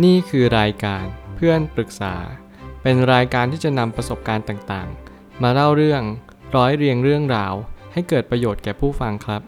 [0.00, 1.04] นี่คือรายการ
[1.36, 2.14] เพื่อนปรึกษา
[2.82, 6.02] เป็นรายการที่จะนำประสบการณ์ต่างๆ มาเล่าเรื่อง
[6.56, 7.54] ร้อยเรียงเรื่องราว
[7.92, 9.42] ให้เกิดประโยชน์แก่ผู้ฟังครับ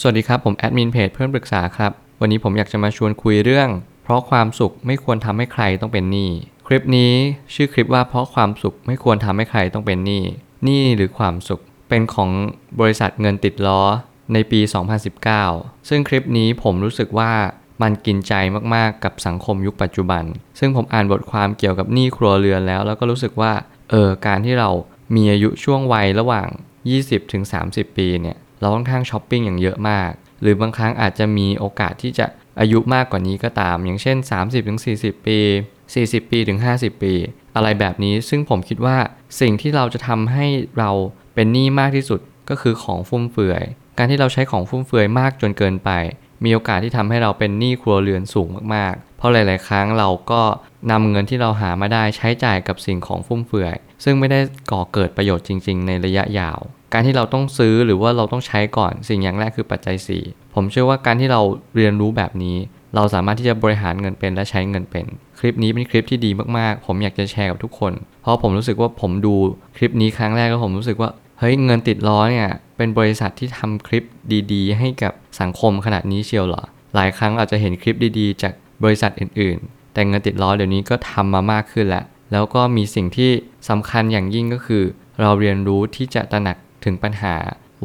[0.00, 3.68] สวัสดีครับผมแอดมินเพจเพื่อนปรึกษาครับ วันนี้ผมอยากจะมาชวนคุยเรื่อง
[4.04, 6.30] เพราะความสุขไม่ควรทำให้ใครต้องเป็นหนี้
[6.66, 7.12] คลิปนี้
[7.54, 10.24] ชื่อคลิปว่าเพราะความสุขไม่ควรทำให้ใครต้องเป็นหนี้
[10.64, 12.30] หนี้หรือความสุข เป็นของ
[12.80, 13.82] บริษัทเงินติดล้อ
[14.32, 14.60] ในปี
[15.24, 17.32] 2019 ซึ่งคลิปนี้ผมรู้สึกว่า
[17.82, 18.32] มันกินใจ
[18.74, 20.24] มากๆกับสังคมยุคปัจจุบัน
[20.58, 23.52] ซึ่งผมอ่านบทความเกี่ยวกับหนี้ครัวเรือนแล้ว แล้วก็รู้สึกว่า
[23.90, 24.70] เออ การที่เรา
[25.16, 26.48] มีอายุช่วงวัยระหว่าง
[27.22, 30.10] 20-30 ปีเนี่ย เราค่อนข้างช้อปปิ้งอย่างเยอะมาก
[30.42, 32.26] หรือบางครั้งอาจจะมีโอกาสที่จะ
[32.60, 34.16] อายุมากกว่านี้ก็ตาม อย่างเช่น
[34.72, 35.38] 30-40 ปี
[35.86, 37.14] 40 ปีถึง 50 ปี
[37.56, 38.96] อะไรแบบนี้ ซึ่งผมคิดว่า
[39.40, 40.46] สิ่งที่เราจะทำให้
[40.78, 40.90] เรา
[41.34, 43.62] เป็นหนี้มากที่สุดก็คือของฟุ่มเฟือย
[43.98, 45.90] การที่เราใช้ของฟุ่มเฟือยมากจนเกินไป
[46.44, 50.42] มีโอกาสที่ทำให้เราเป็นหนี้ครัวเรือนสูงมากๆ เพราะหลาย ๆ ครั้งเราก็
[50.90, 56.58] นำเงินที่เราหามาได้ใช้จ่ายกับสิ่งของฟุ่มเฟือย ซึ่งไม่ได้ก่อเกิดประโยชน์จริง ๆ ในระยะยาว
[56.92, 61.40] การที่เราต้องซื้อหรือว่าเราต้องใช้ก่อนสิ่งอย่างแรกคือปัจจัย 4 ผมเชื่อว่าการที่เรา
[61.76, 62.56] เรียนรู้แบบนี้
[62.94, 65.06] เราสามารถที่จะบริหารเงินเป็นและใช้เงินเป็น
[65.38, 69.34] คลิปนี้เป็นคลิปที่ดีมากๆ ผมอยากจะแชร์กับทุกคน เพราะผมรู้สึกว่าผมดู
[69.76, 74.04] คลิปนี้ครั้งแรกแล้วผมรู้สึกว่า เฮ้ยเงินติดล้อเนี่ยเป็นบริษัทที่ทำคลิป
[74.52, 76.62] ดีๆ ให้กับสังคมขนาดนี้เชียวเหรอ
[76.94, 78.52] หลายครั้งอาจจะเห็นคลิปดีๆ จาก
[78.84, 83.30] บริษัทอื่นๆ แต่เงินติดล้อเดี๋ยวนี้ก็ทำมามากขึ้นแล้ว แล้วก็มีสิ่งที่
[83.68, 84.84] สำคัญอย่างยิ่งก็คือ
[85.20, 87.34] เราเรียนรู้ที่จะตระหนักถึงปัญหา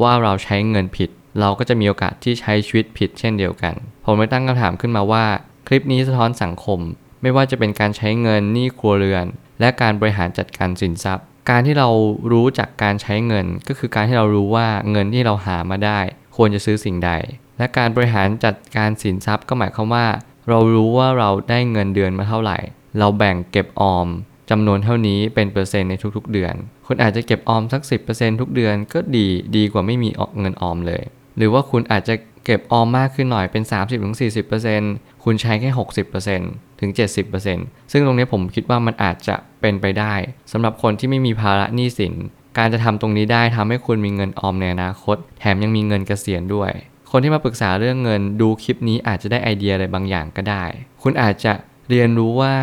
[0.02, 5.24] ว่าเราใช้เงินผิด เราก็จะมีโอกาสที่ใช้ชีวิตผิดเช่นเดียวกัน ผมเลยตั้งคำถามขึ้นมาว่า
[5.66, 6.80] คลิปนี้สะท้อนสังคม
[7.22, 9.26] ไม่ว่าจะเป็นการใช้เงินหนี้ครัวเรือน
[9.60, 11.88] และการบริหารจัดการสินทรัพย์ การที่เรา
[12.32, 16.00] รู้จักการใช้เงิน ก็คือการที่เรารู้ว่าเงินที่เราหามาได้
[16.36, 17.10] ควรจะซื้อสิ่งใด
[17.58, 20.06] และการบริหารจัดการสินทรัพย์ก็หมายความว่า
[20.48, 22.58] เรารู้ว่าเราได้เงินเดือนมาเท่าไหร่
[22.98, 24.06] เราแบ่งเก็บออม
[24.50, 26.54] จำนวนเท่านี้เป็นเปอร์เซ็นต์ในทุกๆเดือน
[26.86, 27.82] คุณอาจจะเก็บออมสัก
[28.12, 29.26] 10%ทุกเดือนก็ดี
[29.56, 30.10] ดีกว่าไม่มี
[30.40, 31.02] เงินออมเลย
[31.36, 32.14] หรือว่าคุณอาจจะ
[32.44, 33.62] เก็บออมมากขึ้นหน่อยเป็น
[34.44, 35.70] 30-40%คุณใช้แค่
[36.24, 36.90] 60%ถึง
[37.40, 40.14] 70%ซึ่งตรงนี้ผมคิดว่ามันอาจจะเป็นไปได้
[40.52, 42.14] สำหรับคนที่ไม่มีภาระหนี้สิน
[42.58, 46.70] การจะทำตรงนี้ได้ทำให้คุณมีเงินออมในอนาคต แถมยังมีเงินเกษียณด้วย
[47.10, 50.64] คนที่มาปรึกษาเรื่องเงินดูคลิปนี้อาจจะได้ไอเดียอะไรบางอย่างก็ได้
[51.02, 51.52] คุณอาจจะ
[51.90, 52.54] เรียนรู้ว่า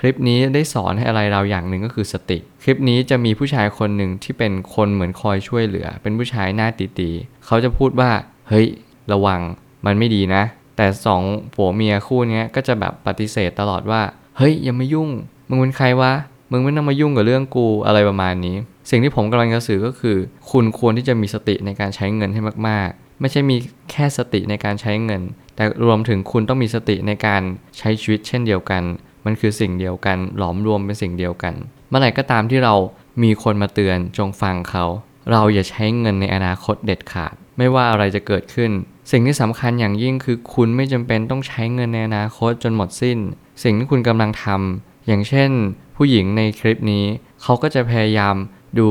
[0.00, 6.68] คลิปนี้ได้สอนให้อะไรเราอย่างหนึ่งก็คือสติ คลิปนี้จะมีผู้ชายคนหนึ่งที่เป็นคนเหมือนคอยช่วยเหลือ เป็นผู้ชายหน้า
[6.98, 8.10] ตีๆเขาจะพูดว่า
[8.48, 8.66] เฮ้ย
[9.12, 9.40] ระวัง
[9.86, 10.42] มันไม่ดีนะ
[10.76, 11.22] แต่สอง
[11.54, 14.02] ผัวเมียคู่นี้ก็จะแบบปฏิเสธตลอดว่า
[14.36, 15.08] เฮ้ยอย่ามายุ่ง
[15.48, 16.12] มึงเป็นใครวะ
[16.50, 18.56] มึงไม่ต้องมายุ่งกับเรื่องกูอะไรประมาณนี้
[18.90, 20.16] สิ่งที่ผมกำลังจะสื่อก็คือ
[20.50, 23.56] คุณควรที่จะมีสติในการใช้เงินให้มาก ๆ ไม่ใช่มี
[23.90, 25.22] แค่สติในการใช้เงิน
[25.56, 27.42] แต่รวมถึงคุณต้องมีสติในการ
[27.78, 28.82] ใช้ชีวิตเช่นเดียวกัน
[29.24, 31.54] มันคือสิ่งเดียวกัน หลอมรวมเป็นสิ่งเดียวกัน
[31.88, 32.74] เมื่อไหร่ก็ตามที่เรา
[33.22, 34.84] มีคนมาเตือนจงฟังเขา
[35.32, 38.70] เราอย่าใช้เงินในอนาคตเด็ดขาด ไม่ว่าอะไรจะเกิดขึ้น
[39.10, 43.18] สิ่งที่สำคัญอย่างยิ่งคือคุณไม่จำเป็นต้องใช้เงินในอนาคตจนหมดสิ้น
[43.62, 45.50] สิ่งที่คุณกำลังทำอย่างเช่น
[45.96, 47.04] ผู้หญิงในคลิปนี้
[47.42, 48.34] เขาก็จะพยายาม
[48.78, 48.88] ดู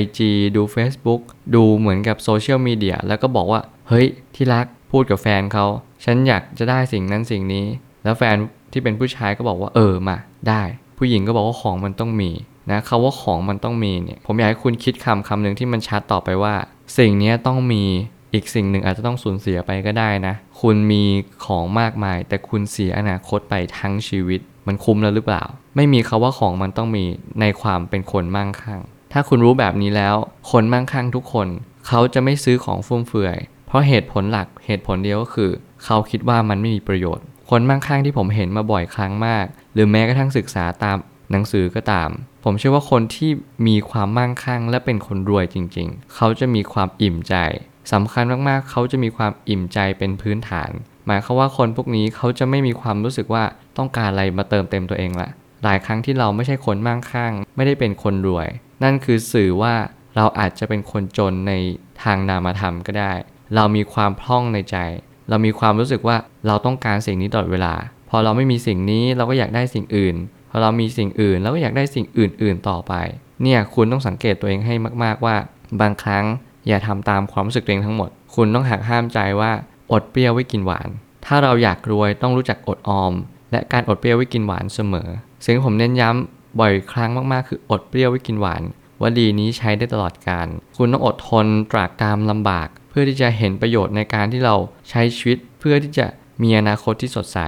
[0.00, 0.18] IG
[0.56, 1.20] ดู Facebook
[1.54, 5.66] ดูเหมือนกับโซเชียลมีเดียแล้วก็บอกว่า เฮ้ย ที่รักพูดกับแฟนเขา
[6.04, 7.64] ฉันอยากจะได้สิ่งนั้นสิ่งนี้
[8.04, 8.36] แล้วแฟน
[8.72, 10.16] ที่เป็นผู้ชายก็บอกว่าเออมา
[10.48, 10.62] ได้
[10.98, 12.30] ผู้หญิงก็บอกว่าของมันต้องมี
[12.70, 16.54] นะคาว่าของมันต้องมีเนี่ยผมอยากให้คุณคิดคำคำหนึ่งที่มันชัดต่อไปว่า
[16.98, 17.84] สิ่งนี้ต้องมี
[18.34, 21.02] อีกสิ่งหนึ่งอาจจะต้องสูญเสียไปก็ได้นะ คุณมี
[21.44, 25.42] ของมากมาย แต่คุณเสียอนาคตไปทั้งชีวิต มันคุ้มแล้วหรือเปล่า
[25.76, 27.04] ไม่มีคาว่าของมันต้องมี
[27.40, 28.80] ในความเป็นคนมั่งคั่ง
[29.12, 30.16] ถ้าคุณรู้แบบนี้แล้ว
[30.50, 31.48] คนมั่งคั่งทุกคน
[31.86, 35.50] เขาจะไม่ซื้อของฟุ่มเฟือย เพราะเหตุผลหลักเหตุผลเดียวก็คือ
[35.84, 40.96] เขาคิดว่ามันไม่มีประโยชน์ คนมั่งคั่งที่ผมเห็นมาบ่อยครั้งมาก หรือแม้กระทั่งศึกษาตาม
[41.30, 42.10] หนังสือก็ตาม
[42.44, 43.30] ผมเชื่อว่าคนที่
[43.66, 47.34] มีความมั่งคั่ง และเป็นคนรวยจริง ๆ เขาจะมีความอิ่มใจ
[47.92, 50.70] สำคัญมากๆ เขาจะมีความอิ่มใจเป็นพื้นฐาน
[51.06, 53.44] หมายความว่าคนพวกนี้เขาจะไม่มีความรู้สึกว่า
[53.78, 55.28] ต้องการอะไรมาเติมเต็มตัวเองละ
[55.64, 58.48] หลายครั้งที่เราไม่ใช่คนมั่งคั่ง ไม่ได้เป็นคนรวย
[58.82, 59.74] นั่นคือสื่อว่า
[60.16, 61.52] เราอาจจะเป็นคนจนใน
[62.02, 63.12] ทางนามธรรมก็ได้
[63.54, 64.76] เรามีความพร่องในใจ
[65.28, 66.16] เรามีความรู้สึกว่า
[66.46, 67.74] เราต้องการสิ่งนี้ตลอดเวลา
[68.10, 70.16] พอเราไม่มีสิ่งนี้เราก็อยากได้สิ่งอื่น
[70.50, 72.92] พอเรามีสิ่งอื่นเราก็อยากได้สิ่งอื่น ๆ ต่อไป
[73.42, 74.74] เนี่ยคุณต้องสังเกตตัวเองให้
[75.04, 75.36] มาก ๆว่า
[75.80, 76.24] บางครั้ง
[76.68, 79.50] อย่าทำตามความรู้สึกตัวเองทั้งหมด คุณต้องหักห้ามใจว่า
[79.92, 80.88] อดเปรี้ยวไว้กินหวาน
[81.26, 83.12] ถ้าเราอยากรวยต้องรู้จักอดออม
[83.52, 85.08] และการอดเปรี้ยวไว้กินหวานเสมอ
[85.44, 88.62] สิ่งที่ผมเน้นย้ำบ่อยครั้งมากๆ คืออดเปรี้ยวไว้กินหวาน
[89.02, 90.46] วลีนี้ใช้ได้ตลอดการ
[90.76, 94.56] คุณต้องอดทนตรากตามลำบาก เพื่อที่จะเห็นประโยชน์ในการที่เรา
[94.90, 96.06] ใช้ชีวิต เพื่อที่จะ
[96.42, 97.38] มีอนาคตที่สดใส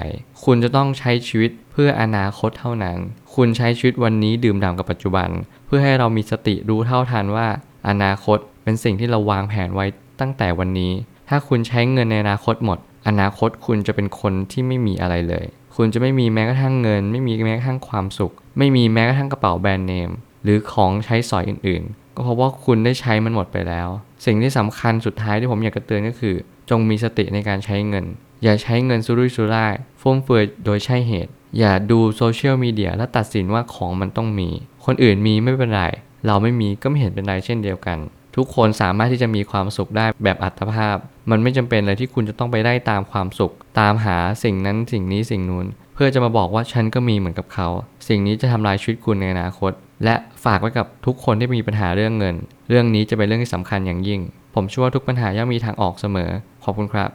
[0.44, 2.98] คุณจะต้องใช้ชีวิตเพื่ออนาคตเท่านั้น
[3.34, 5.28] คุณใช้ชีวิตวันนี้ดื่มด่ำกับปัจจุบัน
[5.66, 7.48] เพื่อให้เรามีสติรู้เท่าทันว่า
[7.88, 9.86] อนาคต เป็นสิ่งที่เราวางแผนไว้
[10.20, 10.92] ตั้งแต่วันนี้
[11.28, 12.78] ถ้าคุณใช้เงินในอนาคตหมด
[13.08, 15.46] อนาคตคุณจะเป็นคนที่ไม่มีอะไรเลย
[15.76, 20.10] คุณจะไม่มีแม้กระทั่งเงิน ไม่มีแม้กระทั่งความสุข ไม่มีแม้กระทั่งกระเป๋าแบรนด์เนม
[20.42, 23.88] หรือของใช้สอยอื่นๆ ก็เพราะว่าคุณได้ใช้มันหมดไปแล้ว
[24.26, 26.34] สิ่งที่สำคัญสุดท้ายที่ผมอยากจะเตือนก็คือ
[26.70, 28.04] จงมีสติในการใช้เงิน
[28.44, 34.48] อย่าใช้เงินสุรุ่ยสุร่ายฟุ่มเฟือยโดยใช่เหตุ อย่าดูโซเชียลมีเดียและตัดสินว่าของมันต้องมี
[34.84, 35.82] คนอื่นมีไม่เป็นไร
[36.26, 37.98] เราไม่มีก็ไม่เห็นเป็นไรเช่นเดียวกัน
[38.36, 40.96] ทุกคนสามารถที่จะมีความสุขได้แบบอัตภาพ
[41.30, 47.68] มันไม่จำเป็นเลยที่คุณจะต้องไปได้ตามความสุข ตามหาสิ่งนั้นสิ่งนี้สิ่งนู้น เพื่อจะมาบอกว่าฉันก็มีเหมือนกับเขา
[48.08, 49.72] สิ่งนี้จะทำลายชีวิตคุณในอนาคต
[50.04, 52.34] และฝากไว้กับทุกคนที่มีปัญหาเรื่องเงิน
[52.68, 54.20] เรื่องนี้จะเป็นเรื่องที่สำคัญอย่างยิ่ง
[54.54, 56.30] ผมเชื่อว่าทุกปัญหาย่อมมีทางออกเสมอ
[56.64, 57.10] ขอบคุณครับ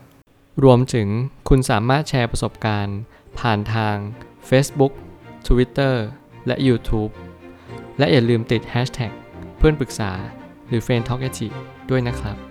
[0.63, 1.07] รวมถึง
[1.49, 2.97] คุณสามารถแชร์ประสบการณ์
[3.39, 3.95] ผ่านทาง
[4.49, 4.93] Facebook
[5.47, 5.95] Twitter
[6.47, 7.11] และ YouTube
[7.97, 9.11] และอย่าลืมติด Hashtag
[9.57, 10.11] เพื่อนปรึกษา
[10.71, 11.21] หรือ f r ร e n d t a l k
[11.89, 12.50] ด้วยนะครับ